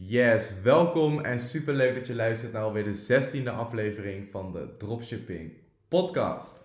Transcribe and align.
Yes, 0.00 0.60
welkom 0.62 1.20
en 1.20 1.40
super 1.40 1.74
leuk 1.74 1.94
dat 1.94 2.06
je 2.06 2.14
luistert 2.14 2.52
naar 2.52 2.62
alweer 2.62 2.84
de 2.84 3.22
16e 3.42 3.48
aflevering 3.48 4.28
van 4.30 4.52
de 4.52 4.76
Dropshipping 4.76 5.52
Podcast. 5.88 6.60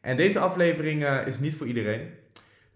En 0.00 0.16
deze 0.16 0.38
aflevering 0.38 1.02
uh, 1.02 1.26
is 1.26 1.38
niet 1.38 1.54
voor 1.54 1.66
iedereen. 1.66 2.10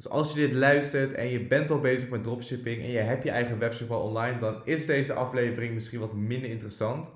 Dus 0.03 0.11
als 0.11 0.32
je 0.32 0.41
dit 0.41 0.53
luistert 0.53 1.12
en 1.12 1.29
je 1.29 1.41
bent 1.41 1.71
al 1.71 1.80
bezig 1.80 2.09
met 2.09 2.23
dropshipping 2.23 2.82
en 2.82 2.91
je 2.91 2.98
hebt 2.98 3.25
je 3.25 3.30
eigen 3.30 3.59
webshop 3.59 3.91
al 3.91 4.01
online, 4.01 4.39
dan 4.39 4.60
is 4.65 4.87
deze 4.87 5.12
aflevering 5.12 5.74
misschien 5.74 6.01
wat 6.01 6.12
minder 6.12 6.51
interessant. 6.51 7.10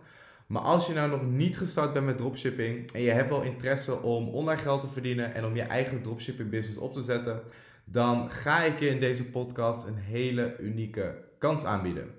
Maar 0.47 0.63
als 0.63 0.87
je 0.87 0.93
nou 0.93 1.11
nog 1.11 1.23
niet 1.23 1.57
gestart 1.57 1.93
bent 1.93 2.05
met 2.05 2.17
dropshipping 2.17 2.93
en 2.93 3.01
je 3.01 3.11
hebt 3.11 3.29
wel 3.29 3.43
interesse 3.43 4.03
om 4.03 4.29
online 4.29 4.61
geld 4.61 4.81
te 4.81 4.89
verdienen 4.89 5.35
en 5.35 5.45
om 5.45 5.57
je 5.57 5.63
eigen 5.63 6.03
dropshipping 6.03 6.51
business 6.51 6.79
op 6.79 6.93
te 6.93 7.03
zetten, 7.03 7.41
dan 7.85 8.31
ga 8.31 8.63
ik 8.63 8.79
je 8.79 8.89
in 8.89 9.01
deze 9.01 9.25
podcast 9.25 9.87
een 9.87 9.97
hele 9.97 10.57
unieke 10.61 11.15
kans 11.39 11.65
aanbieden. 11.65 12.11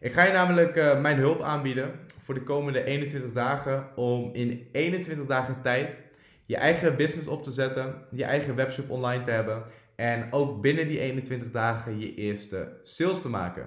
Ik 0.00 0.12
ga 0.12 0.24
je 0.24 0.32
namelijk 0.32 0.76
uh, 0.76 1.00
mijn 1.00 1.18
hulp 1.18 1.40
aanbieden 1.40 1.90
voor 2.22 2.34
de 2.34 2.42
komende 2.42 2.84
21 2.84 3.32
dagen 3.32 3.86
om 3.96 4.30
in 4.32 4.68
21 4.72 5.26
dagen 5.26 5.62
tijd 5.62 6.00
je 6.46 6.56
eigen 6.56 6.96
business 6.96 7.26
op 7.26 7.42
te 7.42 7.50
zetten, 7.50 7.94
je 8.10 8.24
eigen 8.24 8.54
webshop 8.54 8.90
online 8.90 9.24
te 9.24 9.30
hebben 9.30 9.62
en 10.00 10.32
ook 10.32 10.60
binnen 10.60 10.88
die 10.88 11.00
21 11.00 11.50
dagen 11.50 12.00
je 12.00 12.14
eerste 12.14 12.68
sales 12.82 13.20
te 13.20 13.28
maken. 13.28 13.66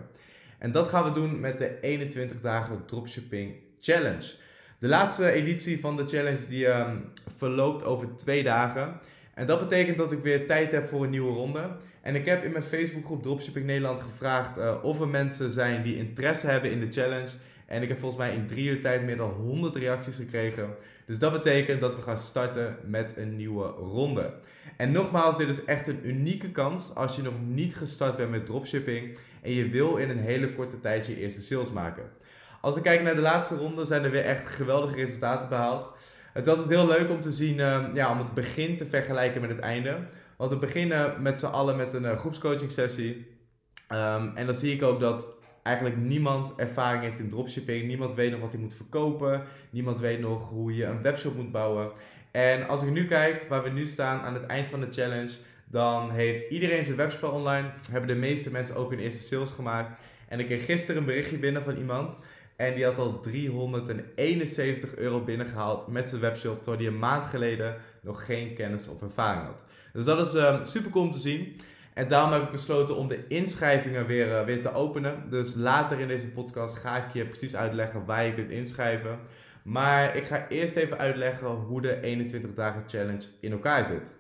En 0.58 0.72
dat 0.72 0.88
gaan 0.88 1.04
we 1.04 1.12
doen 1.12 1.40
met 1.40 1.58
de 1.58 1.80
21 1.80 2.42
dagen 2.42 2.86
dropshipping 2.86 3.54
challenge. 3.80 4.34
De 4.80 4.88
laatste 4.88 5.32
editie 5.32 5.80
van 5.80 5.98
de 5.98 6.08
challenge 6.08 6.48
die 6.48 6.68
um, 6.68 7.12
verloopt 7.38 7.84
over 7.84 8.16
twee 8.16 8.44
dagen. 8.44 9.00
En 9.34 9.46
dat 9.46 9.60
betekent 9.60 9.98
dat 9.98 10.12
ik 10.12 10.24
weer 10.24 10.48
tijd 10.48 10.72
heb 10.72 10.88
voor 10.88 11.04
een 11.04 11.10
nieuwe 11.10 11.34
ronde. 11.34 11.70
En 12.02 12.16
ik 12.16 12.26
heb 12.26 12.44
in 12.44 12.52
mijn 12.52 12.64
Facebookgroep 12.64 13.24
Dropshipping 13.24 13.66
Nederland 13.66 14.02
gevraagd 14.02 14.58
uh, 14.58 14.84
of 14.84 15.00
er 15.00 15.08
mensen 15.08 15.52
zijn 15.52 15.84
die 15.84 15.98
interesse 15.98 16.48
hebben 16.48 16.72
in 16.72 16.80
de 16.80 16.92
challenge. 16.92 17.30
En 17.72 17.82
ik 17.82 17.88
heb 17.88 18.00
volgens 18.00 18.22
mij 18.22 18.34
in 18.34 18.48
drie 18.48 18.70
uur 18.70 18.82
tijd 18.82 19.04
meer 19.04 19.18
dan 19.18 19.30
100 19.30 19.76
reacties 19.76 20.16
gekregen. 20.16 20.76
Dus 21.06 21.20
dat 21.20 21.32
betekent 21.32 21.82
dat 21.82 21.96
we 21.96 22.02
gaan 22.02 22.18
starten 22.18 22.78
met 22.86 23.14
een 23.18 23.36
nieuwe 23.36 23.68
ronde. 23.68 24.34
En 24.78 24.92
nogmaals, 24.92 25.38
dit 25.38 25.50
is 25.50 25.66
echt 25.66 25.88
een 25.88 26.08
unieke 26.08 26.52
kans 26.52 26.96
als 26.96 27.16
je 27.16 27.22
nog 27.22 27.34
niet 27.46 27.76
gestart 27.76 28.18
bent 28.18 28.30
met 28.30 28.46
dropshipping 28.46 29.18
en 29.42 29.54
je 29.54 29.70
wil 29.70 29.96
in 29.96 30.10
een 30.10 30.20
hele 30.20 30.54
korte 30.54 30.80
tijd 30.80 31.06
je 31.06 31.18
eerste 31.18 31.42
sales 31.42 31.72
maken. 31.72 32.04
Als 32.62 32.76
we 32.76 32.82
kijken 32.82 33.06
naar 33.06 33.16
de 33.16 33.22
laatste 33.22 33.56
ronde, 33.56 33.86
zijn 33.86 34.04
er 34.04 34.12
weer 34.12 34.26
echt 34.26 34.50
geweldige 34.50 34.96
resultaten 34.96 35.50
behaald. 35.50 35.98
Het 36.34 36.46
was 36.46 36.66
heel 36.68 36.88
leuk 36.88 37.10
om 37.10 37.22
te 37.22 37.32
zien, 37.32 37.58
uh, 37.58 37.86
ja, 37.94 38.12
om 38.12 38.18
het 38.18 38.34
begin 38.34 38.78
te 38.78 38.86
vergelijken 38.86 39.42
met 39.42 39.50
het 39.50 39.60
einde. 39.60 39.98
Want 40.38 40.52
we 40.52 40.58
beginnen 40.58 41.22
met 41.22 41.40
z'n 41.40 41.46
allen 41.46 41.76
met 41.76 41.94
een 41.94 42.04
uh, 42.04 42.18
groepscoaching 42.18 42.72
sessie. 42.72 43.40
Um, 43.90 44.36
en 44.36 44.46
dan 44.46 44.56
zie 44.56 44.74
ik 44.74 44.84
ook 44.84 45.00
dat 45.00 45.40
eigenlijk 45.64 45.98
niemand 45.98 46.54
ervaring 46.56 47.04
heeft 47.04 47.20
in 47.20 47.30
dropshipping. 47.30 47.88
Niemand 47.88 48.14
weet 48.14 48.32
nog 48.32 48.40
wat 48.40 48.52
hij 48.52 48.62
moet 48.62 48.74
verkopen. 48.74 49.44
Niemand 49.70 50.00
weet 50.00 50.20
nog 50.20 50.50
hoe 50.50 50.76
je 50.76 50.86
een 50.86 51.02
webshop 51.02 51.36
moet 51.36 51.52
bouwen. 51.52 51.92
En 52.32 52.68
als 52.68 52.82
ik 52.84 52.90
nu 52.90 53.06
kijk 53.08 53.46
waar 53.50 53.64
we 53.64 53.70
nu 53.70 53.86
staan 53.86 54.22
aan 54.22 54.34
het 54.34 54.46
eind 54.46 54.68
van 54.68 54.80
de 54.80 54.92
challenge, 54.92 55.32
dan 55.66 56.12
heeft 56.12 56.50
iedereen 56.50 56.84
zijn 56.84 56.96
webshop 56.96 57.34
online. 57.34 57.70
Hebben 57.92 58.08
de 58.08 58.16
meeste 58.16 58.52
mensen 58.52 58.76
ook 58.76 58.90
hun 58.90 59.00
eerste 59.00 59.24
sales 59.24 59.52
gemaakt. 59.52 60.00
En 60.28 60.40
ik 60.40 60.46
kreeg 60.46 60.66
gisteren 60.66 60.98
een 60.98 61.08
berichtje 61.08 61.38
binnen 61.38 61.64
van 61.64 61.78
iemand. 61.78 62.16
En 62.56 62.76
die 62.76 62.86
had 62.86 62.98
al 62.98 63.20
371 63.20 64.96
euro 64.96 65.24
binnengehaald 65.24 65.88
met 65.88 66.10
zijn 66.10 66.22
webshop. 66.22 66.64
Terwijl 66.64 66.84
hij 66.84 66.94
een 66.94 67.00
maand 67.00 67.26
geleden 67.26 67.76
nog 68.02 68.26
geen 68.26 68.54
kennis 68.54 68.88
of 68.88 69.02
ervaring 69.02 69.46
had. 69.46 69.64
Dus 69.94 70.06
dat 70.06 70.28
is 70.28 70.34
um, 70.34 70.66
super 70.66 70.92
cool 70.92 71.06
om 71.06 71.12
te 71.12 71.20
zien. 71.20 71.56
En 71.94 72.08
daarom 72.08 72.32
heb 72.32 72.42
ik 72.42 72.52
besloten 72.52 72.96
om 72.96 73.08
de 73.08 73.28
inschrijvingen 73.28 74.06
weer, 74.06 74.28
uh, 74.28 74.44
weer 74.44 74.62
te 74.62 74.74
openen. 74.74 75.30
Dus 75.30 75.54
later 75.56 76.00
in 76.00 76.08
deze 76.08 76.32
podcast 76.32 76.78
ga 76.78 77.06
ik 77.06 77.14
je 77.14 77.26
precies 77.26 77.56
uitleggen 77.56 78.06
waar 78.06 78.26
je 78.26 78.34
kunt 78.34 78.52
inschrijven. 78.52 79.20
Maar 79.64 80.16
ik 80.16 80.26
ga 80.26 80.48
eerst 80.48 80.76
even 80.76 80.98
uitleggen 80.98 81.48
hoe 81.48 81.82
de 81.82 82.02
21 82.02 82.54
dagen 82.54 82.84
challenge 82.88 83.24
in 83.40 83.52
elkaar 83.52 83.86
zit. 83.86 84.14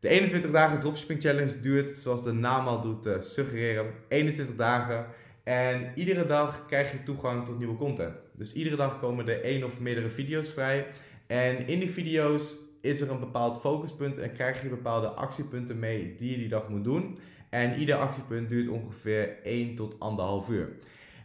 De 0.00 0.08
21 0.08 0.50
dagen 0.50 0.80
dropshipping 0.80 1.22
challenge 1.22 1.60
duurt, 1.60 1.96
zoals 1.96 2.22
de 2.22 2.32
naam 2.32 2.66
al 2.66 2.80
doet 2.80 3.06
uh, 3.06 3.20
suggereren, 3.20 3.86
21 4.08 4.56
dagen. 4.56 5.06
En 5.44 5.92
iedere 5.94 6.26
dag 6.26 6.66
krijg 6.66 6.92
je 6.92 7.02
toegang 7.02 7.44
tot 7.44 7.58
nieuwe 7.58 7.76
content. 7.76 8.24
Dus 8.32 8.52
iedere 8.52 8.76
dag 8.76 9.00
komen 9.00 9.28
er 9.28 9.42
één 9.42 9.64
of 9.64 9.80
meerdere 9.80 10.08
video's 10.08 10.50
vrij. 10.50 10.86
En 11.26 11.66
in 11.66 11.78
die 11.78 11.90
video's 11.90 12.54
is 12.86 13.00
er 13.00 13.10
een 13.10 13.20
bepaald 13.20 13.60
focuspunt 13.60 14.18
en 14.18 14.32
krijg 14.32 14.62
je 14.62 14.68
bepaalde 14.68 15.08
actiepunten 15.08 15.78
mee 15.78 16.14
die 16.18 16.30
je 16.30 16.36
die 16.36 16.48
dag 16.48 16.68
moet 16.68 16.84
doen. 16.84 17.18
En 17.50 17.78
ieder 17.78 17.94
actiepunt 17.94 18.48
duurt 18.48 18.68
ongeveer 18.68 19.42
1 19.42 19.74
tot 19.74 19.94
1,5 19.94 20.50
uur. 20.50 20.68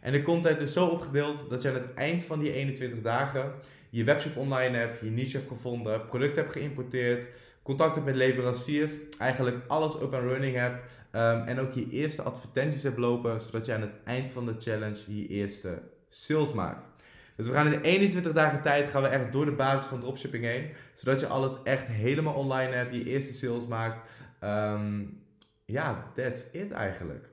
En 0.00 0.12
de 0.12 0.22
content 0.22 0.60
is 0.60 0.72
zo 0.72 0.86
opgedeeld 0.86 1.50
dat 1.50 1.62
je 1.62 1.68
aan 1.68 1.74
het 1.74 1.94
eind 1.94 2.22
van 2.22 2.38
die 2.38 2.52
21 2.52 3.00
dagen 3.00 3.52
je 3.94 4.04
webshop 4.04 4.36
online 4.36 4.76
hebt, 4.76 5.00
je 5.00 5.10
niche 5.10 5.36
hebt 5.36 5.48
gevonden, 5.48 6.06
product 6.06 6.36
hebt 6.36 6.52
geïmporteerd, 6.52 7.28
contact 7.62 7.94
hebt 7.94 8.06
met 8.06 8.14
leveranciers, 8.14 8.92
eigenlijk 9.18 9.56
alles 9.66 9.94
up 9.94 10.14
and 10.14 10.22
running 10.22 10.56
hebt 10.56 10.82
um, 11.12 11.42
en 11.42 11.58
ook 11.58 11.72
je 11.72 11.86
eerste 11.90 12.22
advertenties 12.22 12.82
hebt 12.82 12.98
lopen, 12.98 13.40
zodat 13.40 13.66
je 13.66 13.72
aan 13.72 13.80
het 13.80 13.94
eind 14.04 14.30
van 14.30 14.46
de 14.46 14.54
challenge 14.58 14.98
je 15.06 15.26
eerste 15.26 15.82
sales 16.08 16.52
maakt. 16.52 16.88
Dus 17.36 17.46
we 17.46 17.52
gaan 17.52 17.72
in 17.72 17.80
21 17.80 18.32
dagen 18.32 18.60
tijd 18.60 18.90
gaan 18.90 19.02
we 19.02 19.08
echt 19.08 19.32
door 19.32 19.44
de 19.44 19.52
basis 19.52 19.86
van 19.86 20.00
dropshipping 20.00 20.44
heen. 20.44 20.70
Zodat 20.94 21.20
je 21.20 21.26
alles 21.26 21.62
echt 21.64 21.86
helemaal 21.86 22.34
online 22.34 22.72
hebt, 22.72 22.94
je 22.94 23.04
eerste 23.04 23.32
sales 23.32 23.66
maakt. 23.66 24.02
Um, 24.44 25.20
ja, 25.64 26.10
that's 26.14 26.52
it 26.52 26.72
eigenlijk. 26.72 27.28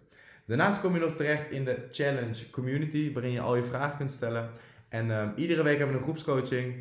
Daarnaast 0.45 0.81
kom 0.81 0.93
je 0.93 0.99
nog 0.99 1.15
terecht 1.15 1.51
in 1.51 1.65
de 1.65 1.87
challenge 1.91 2.49
community, 2.49 3.13
waarin 3.13 3.31
je 3.31 3.41
al 3.41 3.55
je 3.55 3.63
vragen 3.63 3.97
kunt 3.97 4.11
stellen. 4.11 4.49
En 4.89 5.09
um, 5.09 5.31
iedere 5.35 5.63
week 5.63 5.77
hebben 5.77 5.95
we 5.95 6.01
een 6.01 6.07
groepscoaching. 6.07 6.75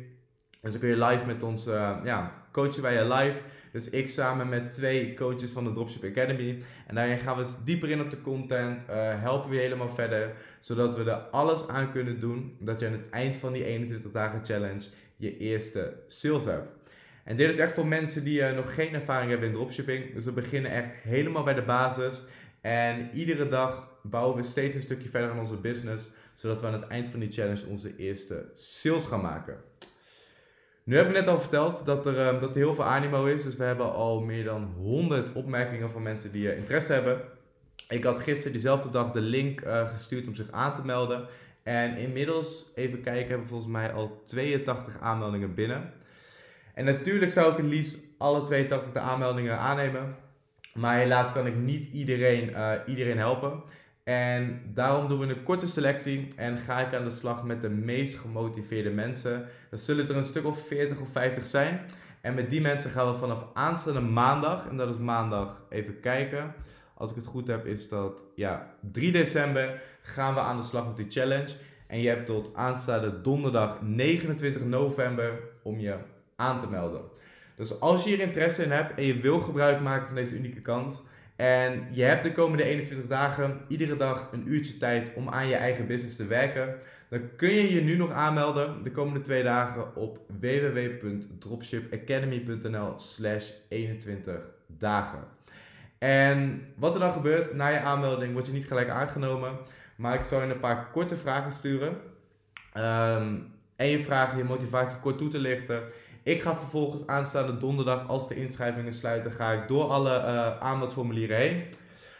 Dus 0.61 0.71
dan 0.71 0.81
kun 0.81 0.89
je 0.89 1.05
live 1.05 1.25
met 1.25 1.43
ons, 1.43 1.67
uh, 1.67 1.97
ja, 2.03 2.33
coachen 2.51 2.81
wij 2.81 2.93
je 2.93 3.13
live. 3.13 3.39
Dus 3.71 3.89
ik 3.89 4.09
samen 4.09 4.49
met 4.49 4.73
twee 4.73 5.13
coaches 5.13 5.51
van 5.51 5.63
de 5.63 5.71
Dropship 5.71 6.03
Academy. 6.03 6.63
En 6.87 6.95
daarin 6.95 7.17
gaan 7.17 7.37
we 7.37 7.45
dieper 7.65 7.89
in 7.89 8.01
op 8.01 8.09
de 8.09 8.21
content, 8.21 8.81
uh, 8.81 8.87
helpen 9.21 9.49
we 9.49 9.55
je 9.55 9.61
helemaal 9.61 9.89
verder. 9.89 10.31
Zodat 10.59 10.95
we 10.95 11.03
er 11.03 11.15
alles 11.17 11.67
aan 11.67 11.91
kunnen 11.91 12.19
doen 12.19 12.57
dat 12.59 12.79
je 12.79 12.85
aan 12.85 12.91
het 12.91 13.09
eind 13.09 13.37
van 13.37 13.53
die 13.53 13.65
21 13.65 14.11
dagen 14.11 14.45
challenge 14.45 14.87
je 15.15 15.37
eerste 15.37 15.93
sales 16.07 16.45
hebt. 16.45 16.67
En 17.23 17.35
dit 17.35 17.49
is 17.49 17.57
echt 17.57 17.73
voor 17.73 17.87
mensen 17.87 18.23
die 18.23 18.39
uh, 18.39 18.55
nog 18.55 18.73
geen 18.73 18.93
ervaring 18.93 19.29
hebben 19.29 19.47
in 19.47 19.53
dropshipping. 19.53 20.13
Dus 20.13 20.25
we 20.25 20.31
beginnen 20.31 20.71
echt 20.71 20.89
helemaal 21.03 21.43
bij 21.43 21.53
de 21.53 21.61
basis. 21.61 22.23
En 22.61 23.09
iedere 23.13 23.47
dag 23.47 23.97
bouwen 24.03 24.35
we 24.35 24.43
steeds 24.43 24.75
een 24.75 24.81
stukje 24.81 25.09
verder 25.09 25.29
aan 25.29 25.39
onze 25.39 25.55
business. 25.55 26.09
Zodat 26.33 26.61
we 26.61 26.67
aan 26.67 26.73
het 26.73 26.87
eind 26.87 27.09
van 27.09 27.19
die 27.19 27.31
challenge 27.31 27.65
onze 27.67 27.95
eerste 27.95 28.49
sales 28.53 29.05
gaan 29.05 29.21
maken. 29.21 29.57
Nu 30.89 30.95
heb 30.95 31.07
ik 31.07 31.13
net 31.13 31.27
al 31.27 31.39
verteld 31.39 31.85
dat 31.85 32.05
er, 32.05 32.27
um, 32.27 32.39
dat 32.39 32.49
er 32.49 32.55
heel 32.55 32.73
veel 32.73 32.83
animo 32.83 33.25
is. 33.25 33.43
Dus 33.43 33.55
we 33.55 33.63
hebben 33.63 33.93
al 33.93 34.21
meer 34.21 34.43
dan 34.43 34.73
100 34.77 35.33
opmerkingen 35.33 35.91
van 35.91 36.01
mensen 36.01 36.31
die 36.31 36.43
uh, 36.43 36.57
interesse 36.57 36.93
hebben. 36.93 37.21
Ik 37.87 38.03
had 38.03 38.19
gisteren 38.19 38.51
diezelfde 38.51 38.89
dag 38.89 39.11
de 39.11 39.21
link 39.21 39.61
uh, 39.61 39.89
gestuurd 39.89 40.27
om 40.27 40.35
zich 40.35 40.51
aan 40.51 40.75
te 40.75 40.85
melden. 40.85 41.27
En 41.63 41.97
inmiddels, 41.97 42.71
even 42.75 43.01
kijken, 43.01 43.29
hebben 43.29 43.47
volgens 43.47 43.71
mij 43.71 43.93
al 43.93 44.21
82 44.25 44.99
aanmeldingen 44.99 45.53
binnen. 45.53 45.93
En 46.73 46.85
natuurlijk 46.85 47.31
zou 47.31 47.51
ik 47.51 47.57
het 47.57 47.65
liefst 47.65 47.97
alle 48.17 48.41
82 48.41 48.91
de 48.91 48.99
aanmeldingen 48.99 49.57
aannemen. 49.57 50.15
Maar 50.73 50.97
helaas 50.97 51.31
kan 51.31 51.47
ik 51.47 51.55
niet 51.55 51.93
iedereen, 51.93 52.55
iedereen 52.85 53.17
helpen. 53.17 53.63
En 54.09 54.61
daarom 54.65 55.07
doen 55.07 55.19
we 55.19 55.27
een 55.27 55.43
korte 55.43 55.67
selectie 55.67 56.27
en 56.35 56.57
ga 56.57 56.79
ik 56.79 56.93
aan 56.93 57.03
de 57.03 57.09
slag 57.09 57.43
met 57.43 57.61
de 57.61 57.69
meest 57.69 58.19
gemotiveerde 58.19 58.89
mensen. 58.89 59.45
Dat 59.69 59.79
zullen 59.79 60.09
er 60.09 60.15
een 60.15 60.23
stuk 60.23 60.45
of 60.45 60.67
40 60.67 60.99
of 60.99 61.11
50 61.11 61.45
zijn. 61.45 61.81
En 62.21 62.33
met 62.33 62.51
die 62.51 62.61
mensen 62.61 62.89
gaan 62.89 63.11
we 63.11 63.17
vanaf 63.17 63.45
aanstaande 63.53 63.99
maandag, 63.99 64.67
en 64.67 64.77
dat 64.77 64.89
is 64.89 64.97
maandag, 64.97 65.63
even 65.69 65.99
kijken. 65.99 66.53
Als 66.93 67.09
ik 67.09 67.15
het 67.15 67.25
goed 67.25 67.47
heb, 67.47 67.65
is 67.65 67.89
dat 67.89 68.23
ja, 68.35 68.73
3 68.91 69.11
december 69.11 69.81
gaan 70.01 70.33
we 70.33 70.39
aan 70.39 70.57
de 70.57 70.63
slag 70.63 70.87
met 70.87 70.97
die 70.97 71.09
challenge. 71.09 71.49
En 71.87 72.01
je 72.01 72.07
hebt 72.07 72.25
tot 72.25 72.55
aanstaande 72.55 73.21
donderdag 73.21 73.81
29 73.81 74.63
november 74.63 75.39
om 75.63 75.79
je 75.79 75.95
aan 76.35 76.59
te 76.59 76.69
melden. 76.69 77.01
Dus 77.55 77.79
als 77.79 78.03
je 78.03 78.09
hier 78.09 78.19
interesse 78.19 78.63
in 78.63 78.71
hebt 78.71 78.97
en 78.97 79.03
je 79.03 79.19
wil 79.19 79.39
gebruik 79.39 79.81
maken 79.81 80.05
van 80.05 80.15
deze 80.15 80.35
unieke 80.35 80.61
kans, 80.61 81.01
en 81.39 81.87
je 81.91 82.03
hebt 82.03 82.23
de 82.23 82.31
komende 82.31 82.63
21 82.63 83.07
dagen 83.07 83.61
iedere 83.67 83.95
dag 83.95 84.29
een 84.31 84.43
uurtje 84.47 84.77
tijd 84.77 85.11
om 85.15 85.29
aan 85.29 85.47
je 85.47 85.55
eigen 85.55 85.87
business 85.87 86.15
te 86.15 86.25
werken. 86.25 86.75
Dan 87.09 87.21
kun 87.35 87.49
je 87.49 87.73
je 87.73 87.81
nu 87.81 87.95
nog 87.95 88.11
aanmelden 88.11 88.83
de 88.83 88.91
komende 88.91 89.21
twee 89.21 89.43
dagen 89.43 89.95
op 89.95 90.19
www.dropshipacademy.nl 90.39 92.93
slash 92.97 93.51
21 93.67 94.49
dagen. 94.67 95.19
En 95.97 96.67
wat 96.75 96.93
er 96.93 96.99
dan 96.99 97.11
gebeurt, 97.11 97.53
na 97.53 97.67
je 97.67 97.79
aanmelding 97.79 98.33
word 98.33 98.45
je 98.45 98.53
niet 98.53 98.67
gelijk 98.67 98.89
aangenomen. 98.89 99.57
Maar 99.95 100.13
ik 100.13 100.23
zal 100.23 100.41
je 100.41 100.53
een 100.53 100.59
paar 100.59 100.89
korte 100.91 101.15
vragen 101.15 101.51
sturen. 101.51 101.97
Ehm, 102.73 103.35
en 103.75 103.87
je 103.87 103.99
vragen 103.99 104.37
je 104.37 104.43
motivatie 104.43 104.99
kort 104.99 105.17
toe 105.17 105.29
te 105.29 105.39
lichten. 105.39 105.83
Ik 106.23 106.41
ga 106.41 106.55
vervolgens 106.55 107.07
aanstaande 107.07 107.57
donderdag, 107.57 108.07
als 108.07 108.27
de 108.27 108.35
inschrijvingen 108.35 108.93
sluiten, 108.93 109.31
ga 109.31 109.51
ik 109.51 109.67
door 109.67 109.83
alle 109.83 110.09
uh, 110.09 110.59
aanmeldformulieren 110.59 111.37
heen. 111.37 111.63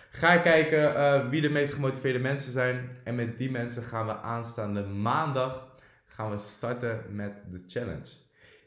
Ga 0.10 0.34
ik 0.34 0.42
kijken 0.42 0.94
uh, 0.94 1.30
wie 1.30 1.42
de 1.42 1.50
meest 1.50 1.74
gemotiveerde 1.74 2.20
mensen 2.20 2.52
zijn. 2.52 2.90
En 3.04 3.16
met 3.16 3.38
die 3.38 3.52
mensen 3.52 3.84
gaan 3.84 4.06
we 4.06 4.18
aanstaande 4.18 4.82
maandag 4.84 5.68
gaan 6.06 6.32
we 6.32 6.38
starten 6.38 7.02
met 7.10 7.32
de 7.52 7.62
challenge. 7.68 8.10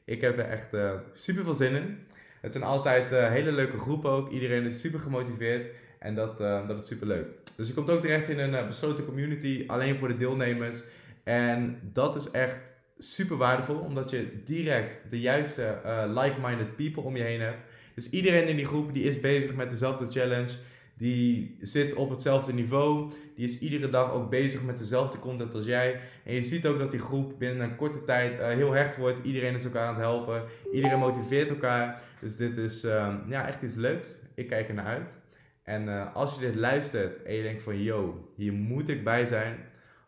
Ik 0.05 0.21
heb 0.21 0.39
er 0.39 0.49
echt 0.49 0.75
uh, 0.75 0.93
super 1.13 1.45
veel 1.45 1.55
zin 1.55 1.75
in. 1.75 1.99
Het 2.41 2.53
zijn 2.53 2.65
altijd 2.65 3.11
hele 3.11 3.53
leuke 3.53 3.79
groepen 3.79 4.11
ook. 4.11 4.31
Iedereen 4.31 4.67
is 4.67 4.81
super 4.81 5.01
gemotiveerd. 5.01 5.69
En 5.99 6.15
dat, 6.15 6.39
dat 6.39 6.81
is 6.81 6.87
super 6.87 7.07
leuk. 7.07 7.27
Dus 7.57 7.69
je 7.69 7.75
komt 7.75 7.91
ook 7.91 8.01
terecht 8.01 8.29
in 8.29 8.39
een 8.39 8.67
besloten 8.67 9.05
community. 9.05 9.65
Alleen 9.67 9.97
voor 9.97 10.09
de 10.09 10.17
deelnemers. 10.17 10.83
En 11.25 11.79
dat 11.83 12.17
is 12.17 12.31
echt 12.31 12.73
super 13.03 13.37
waardevol. 13.37 13.77
Omdat 13.77 14.11
je 14.11 14.43
direct 14.45 15.11
de 15.11 15.21
juiste 15.21 15.79
like-minded 16.09 16.77
people 16.77 17.03
om 17.03 17.17
je 17.17 17.23
heen 17.23 17.41
hebt. 17.41 17.59
Dus 17.95 18.11
iedereen 18.11 18.47
in 18.47 18.57
die 18.57 18.65
groep 18.65 18.95
die 18.95 19.05
is 19.05 19.21
bezig 19.21 19.55
met 19.55 19.71
dezelfde 19.71 20.07
challenge. 20.07 20.51
Die 20.97 21.57
zit 21.61 21.95
op 21.95 22.11
hetzelfde 22.11 22.53
niveau. 22.53 23.13
Die 23.35 23.45
is 23.45 23.59
iedere 23.59 23.89
dag 23.89 24.13
ook 24.13 24.31
bezig 24.31 24.63
met 24.63 24.79
dezelfde 24.79 25.19
content 25.19 25.55
als 25.55 25.65
jij. 25.65 26.01
En 26.25 26.35
je 26.35 26.43
ziet 26.43 26.67
ook 26.67 26.79
dat 26.79 26.91
die 26.91 27.01
groep 27.01 27.39
binnen 27.39 27.61
een 27.61 27.77
korte 27.77 28.05
tijd 28.05 28.41
uh, 28.41 28.47
heel 28.47 28.73
hecht 28.73 28.97
wordt. 28.97 29.25
Iedereen 29.25 29.55
is 29.55 29.65
elkaar 29.65 29.87
aan 29.87 29.95
het 29.95 30.03
helpen. 30.03 30.43
Iedereen 30.73 30.99
motiveert 30.99 31.51
elkaar. 31.51 32.03
Dus 32.21 32.37
dit 32.37 32.57
is 32.57 32.85
uh, 32.85 33.15
ja, 33.29 33.47
echt 33.47 33.63
iets 33.63 33.75
leuks. 33.75 34.19
Ik 34.35 34.49
kijk 34.49 34.69
er 34.69 34.75
naar 34.75 34.85
uit. 34.85 35.19
En 35.63 35.89
uh, 35.89 36.15
als 36.15 36.35
je 36.35 36.41
dit 36.41 36.55
luistert 36.55 37.23
en 37.23 37.35
je 37.35 37.43
denkt 37.43 37.63
van 37.63 37.83
yo, 37.83 38.29
hier 38.37 38.53
moet 38.53 38.89
ik 38.89 39.05
bij 39.05 39.27
zijn. 39.27 39.59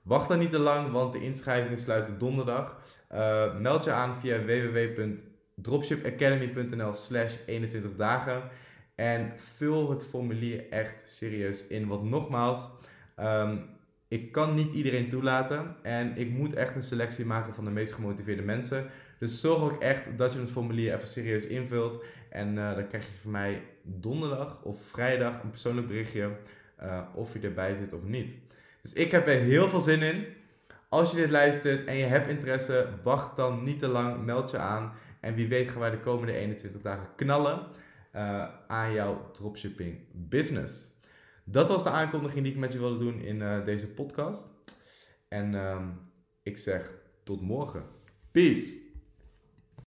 Wacht 0.05 0.29
dan 0.29 0.39
niet 0.39 0.51
te 0.51 0.59
lang, 0.59 0.91
want 0.91 1.13
de 1.13 1.23
inschrijvingen 1.23 1.79
sluiten 1.79 2.19
donderdag. 2.19 2.81
meld 3.61 3.85
je 3.85 3.93
aan 3.93 4.17
via 4.17 4.45
www.dropshipacademy.nl 4.45 6.95
slash 6.95 7.37
21 7.47 7.97
dagen. 7.97 8.43
En 8.95 9.33
vul 9.37 9.91
het 9.91 10.05
formulier 10.05 10.71
echt 10.71 11.11
serieus 11.11 11.67
in. 11.67 11.87
Want 11.87 12.03
nogmaals, 12.03 12.69
um, 13.21 13.65
ik 14.09 14.33
kan 14.33 14.55
niet 14.55 14.73
iedereen 14.73 15.09
toelaten. 15.09 15.77
En 15.83 16.17
ik 16.17 16.31
moet 16.31 16.55
echt 16.55 16.75
een 16.75 16.83
selectie 16.83 17.27
maken 17.27 17.55
van 17.55 17.65
de 17.65 17.71
meest 17.71 17.93
gemotiveerde 17.93 18.43
mensen. 18.43 18.87
Dus 19.19 19.41
zorg 19.41 19.63
ook 19.63 19.83
echt 19.83 20.19
dat 20.19 20.33
je 20.33 20.39
het 20.39 20.51
formulier 20.51 20.95
even 20.95 21.09
serieus 21.09 21.47
invult. 21.47 22.05
En 22.31 22.57
uh, 22.57 22.75
dan 22.75 22.87
krijg 22.87 23.07
je 23.07 23.13
van 23.23 23.31
mij 23.31 23.63
donderdag 23.83 24.63
of 24.63 24.83
vrijdag 24.83 25.43
een 25.43 25.51
persoonlijk 25.51 25.87
berichtje. 25.87 26.31
Uh, 26.83 27.01
of 27.15 27.33
je 27.33 27.41
erbij 27.41 27.75
zit 27.75 27.93
of 27.93 28.03
niet. 28.03 28.35
Dus 28.85 28.93
ik 28.93 29.11
heb 29.11 29.27
er 29.27 29.41
heel 29.41 29.69
veel 29.69 29.81
zin 29.81 30.03
in. 30.03 30.27
Als 30.89 31.11
je 31.11 31.17
dit 31.17 31.31
luistert 31.31 31.87
en 31.87 31.97
je 31.97 32.05
hebt 32.05 32.29
interesse, 32.29 32.89
wacht 33.03 33.37
dan 33.37 33.63
niet 33.63 33.79
te 33.79 33.89
lang. 33.89 34.25
Meld 34.25 34.51
je 34.51 34.59
aan. 34.59 34.93
En 35.21 35.35
wie 35.35 35.49
weet 35.49 35.69
gaan 35.69 35.81
wij 35.81 35.91
de 35.91 36.01
komende 36.01 36.33
21 36.33 36.83
dagen 36.83 37.09
knallen 37.17 37.67
uh, 38.15 38.49
aan 38.67 38.93
jouw 38.93 39.31
dropshipping 39.31 39.99
business. 40.13 40.89
Dat 41.45 41.69
was 41.69 41.83
de 41.83 41.91
aankondiging 41.91 42.45
die 42.45 42.53
ik 42.53 42.59
met 42.59 42.73
je 42.73 42.79
wilde 42.79 42.99
doen 42.99 43.21
in 43.21 43.37
uh, 43.37 43.65
deze 43.65 43.87
podcast. 43.87 44.53
En 45.29 45.55
um, 45.55 46.01
ik 46.43 46.59
zeg 46.59 46.95
tot 47.23 47.41
morgen. 47.41 47.85
Peace. 48.31 48.84